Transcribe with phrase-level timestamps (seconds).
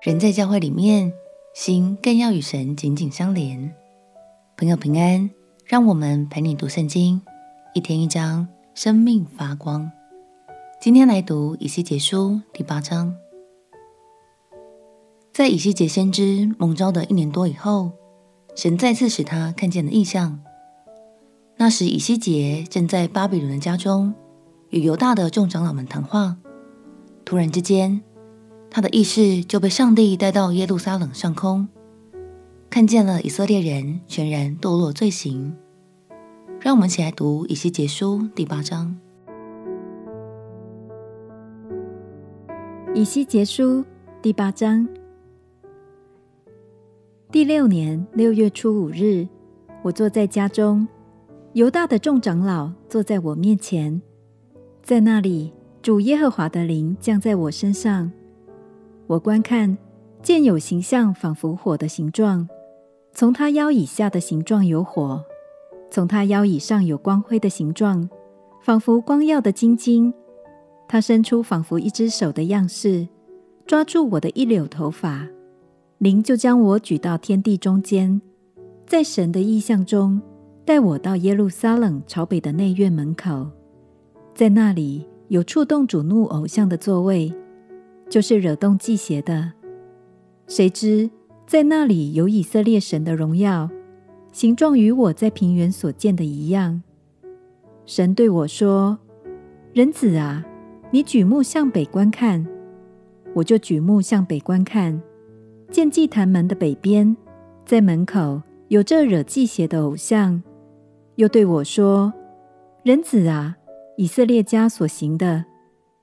[0.00, 1.12] 人在教会里面，
[1.52, 3.70] 心更要与神紧紧相连。
[4.56, 5.28] 朋友平安，
[5.66, 7.20] 让我们陪你读圣经，
[7.74, 9.92] 一天一章，生命发光。
[10.80, 13.14] 今天来读以西结书第八章。
[15.34, 17.92] 在以西结先知蒙召的一年多以后，
[18.56, 20.40] 神再次使他看见了异象。
[21.58, 24.14] 那时以西结正在巴比伦的家中，
[24.70, 26.38] 与犹大的众长老们谈话。
[27.22, 28.02] 突然之间，
[28.70, 31.66] 他的意识就被上帝带到耶路撒冷上空，
[32.70, 35.56] 看见了以色列人全然堕落罪行。
[36.60, 38.96] 让我们一起来读以西结书第八章。
[42.94, 43.84] 以西结书
[44.22, 44.86] 第八章。
[47.32, 49.26] 第六年六月初五日，
[49.82, 50.86] 我坐在家中，
[51.54, 54.00] 犹大的众长老坐在我面前，
[54.82, 55.52] 在那里，
[55.82, 58.12] 主耶和华的灵降在我身上。
[59.10, 59.76] 我观看，
[60.22, 62.48] 见有形象仿佛火的形状，
[63.12, 65.20] 从他腰以下的形状有火，
[65.90, 68.08] 从他腰以上有光辉的形状，
[68.60, 70.14] 仿佛光耀的晶晶。
[70.86, 73.08] 他伸出仿佛一只手的样式，
[73.66, 75.26] 抓住我的一绺头发，
[75.98, 78.22] 灵就将我举到天地中间，
[78.86, 80.22] 在神的意象中，
[80.64, 83.48] 带我到耶路撒冷朝北的内院门口，
[84.36, 87.34] 在那里有触动主怒偶像的座位。
[88.10, 89.52] 就是惹动祭邪的，
[90.48, 91.08] 谁知
[91.46, 93.70] 在那里有以色列神的荣耀，
[94.32, 96.82] 形状与我在平原所见的一样。
[97.86, 98.98] 神对我说
[99.72, 100.44] ：“人子啊，
[100.90, 102.44] 你举目向北观看。”
[103.32, 105.00] 我就举目向北观看，
[105.70, 107.16] 见祭坛门的北边，
[107.64, 110.42] 在门口有这惹祭邪的偶像。
[111.14, 112.12] 又对我说
[112.82, 113.56] ：“人子啊，
[113.96, 115.44] 以色列家所行的。”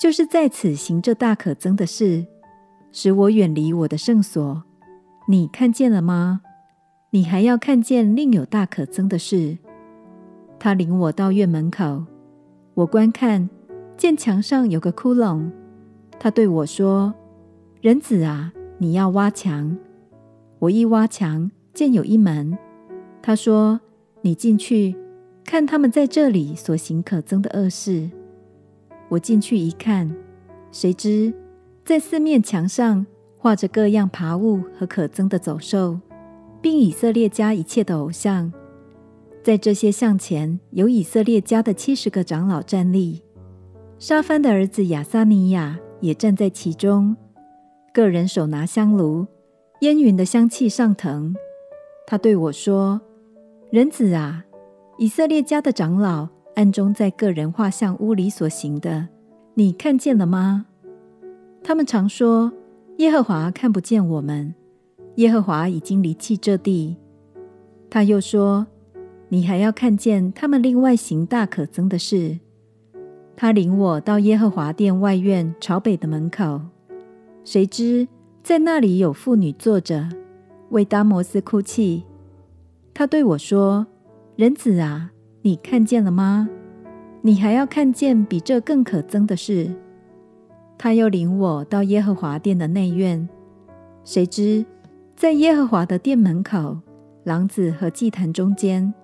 [0.00, 2.24] 就是在此行这大可憎的事，
[2.90, 4.62] 使我远离我的圣所。
[5.28, 6.40] 你看见了吗？
[7.10, 9.58] 你还要看见另有大可憎的事。
[10.58, 12.06] 他领我到院门口，
[12.72, 13.50] 我观看，
[13.98, 15.50] 见墙上有个窟窿。
[16.18, 17.12] 他对我说
[17.82, 19.76] ：“人子啊，你要挖墙。”
[20.60, 22.56] 我一挖墙，见有一门。
[23.20, 23.78] 他说
[24.22, 24.96] ：“你进去，
[25.44, 28.08] 看他们在这里所行可憎的恶事。”
[29.10, 30.10] 我进去一看，
[30.72, 31.34] 谁知
[31.84, 33.04] 在四面墙上
[33.36, 35.98] 画着各样爬物和可憎的走兽，
[36.62, 38.52] 并以色列家一切的偶像。
[39.42, 43.22] 在这些像前，有以色列家的七十个长老站立，
[43.98, 47.16] 沙番的儿子亚撒尼亚也站在其中。
[47.92, 49.26] 各人手拿香炉，
[49.80, 51.34] 烟云的香气上腾。
[52.06, 53.00] 他对我说
[53.72, 54.44] ：“人子啊，
[54.98, 56.28] 以色列家的长老。”
[56.60, 59.08] 暗中在个人画像屋里所行的，
[59.54, 60.66] 你看见了吗？
[61.64, 62.52] 他们常说
[62.98, 64.54] 耶和华看不见我们，
[65.14, 66.98] 耶和华已经离弃这地。
[67.88, 68.66] 他又说，
[69.30, 72.38] 你还要看见他们另外行大可憎的事。
[73.34, 76.60] 他领我到耶和华殿外院朝北的门口，
[77.42, 78.06] 谁知
[78.42, 80.06] 在那里有妇女坐着，
[80.68, 82.04] 为达摩斯哭泣。
[82.92, 83.86] 他对我说
[84.36, 86.48] ：“人子啊。”你看见了吗？
[87.22, 89.74] 你还要看见比这更可憎的事。
[90.78, 93.28] 他又领我到耶和华殿的内院，
[94.04, 94.64] 谁知
[95.14, 96.78] 在耶和华的殿门口，
[97.24, 98.94] 廊子和祭坛中间，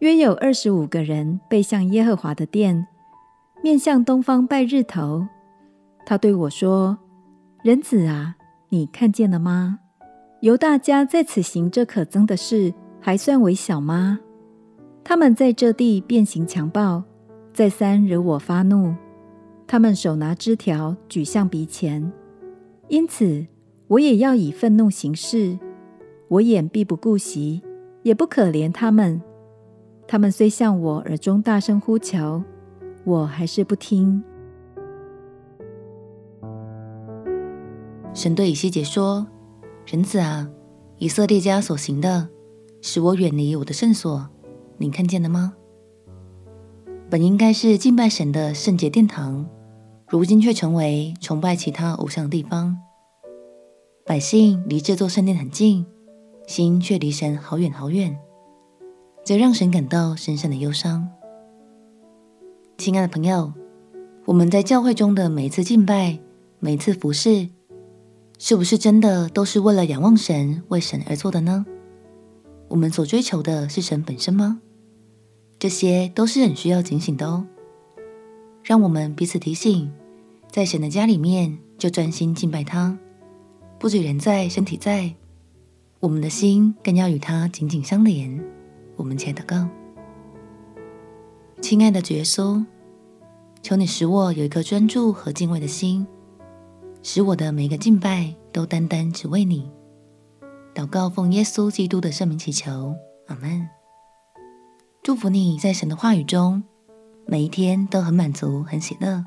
[0.00, 2.86] 约有二十五个人背向耶和华的殿，
[3.62, 5.26] 面向东方拜日头。
[6.04, 6.98] 他对我说
[7.62, 8.36] ：“人子啊，
[8.70, 9.78] 你看见了吗？
[10.40, 14.18] 犹大家在此行这可憎的事，还算为小吗？”
[15.08, 17.00] 他们在这地变形强暴，
[17.52, 18.92] 再三惹我发怒。
[19.64, 22.12] 他们手拿枝条举向鼻前，
[22.88, 23.46] 因此
[23.86, 25.56] 我也要以愤怒行事。
[26.26, 27.62] 我眼必不顾惜，
[28.02, 29.22] 也不可怜他们。
[30.08, 32.42] 他们虽向我耳中大声呼求，
[33.04, 34.20] 我还是不听。
[38.12, 39.24] 神对以西结说
[39.86, 40.50] ：“人子啊，
[40.98, 42.28] 以色列家所行的，
[42.82, 44.28] 使我远离我的圣所。”
[44.78, 45.54] 你看见了吗？
[47.08, 49.46] 本应该是敬拜神的圣洁殿堂，
[50.08, 52.76] 如今却成为崇拜其他偶像的地方。
[54.04, 55.86] 百姓离这座圣殿很近，
[56.46, 58.18] 心却离神好远好远，
[59.24, 61.08] 这让神感到深深的忧伤。
[62.76, 63.52] 亲爱的朋友，
[64.26, 66.18] 我们在教会中的每一次敬拜，
[66.58, 67.48] 每一次服侍，
[68.38, 71.64] 是不是真的都是为了仰望神、为神而做的呢？
[72.68, 74.60] 我们所追求的是神本身吗？
[75.58, 77.46] 这些都是很需要警醒的哦。
[78.62, 79.90] 让我们彼此提醒，
[80.50, 82.98] 在神的家里面就专心敬拜他，
[83.78, 85.14] 不止人在，身体在，
[86.00, 88.44] 我们的心更要与他紧紧相连。
[88.96, 89.68] 我们且祷告，
[91.60, 92.64] 亲爱的主耶稣，
[93.62, 96.06] 求你使我有一颗专注和敬畏的心，
[97.02, 99.70] 使我的每一个敬拜都单单只为你。
[100.76, 102.94] 祷告奉耶稣基督的圣名祈求，
[103.28, 103.66] 阿门。
[105.02, 106.62] 祝福你在神的话语中，
[107.26, 109.24] 每一天都很满足、很喜乐。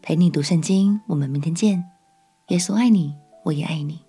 [0.00, 1.84] 陪你读圣经，我们明天见。
[2.50, 3.12] 耶稣爱你，
[3.44, 4.07] 我也爱你。